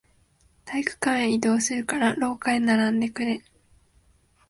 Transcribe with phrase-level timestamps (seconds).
[0.65, 3.43] 体育館へ移動するから、廊下へ並んでくれ。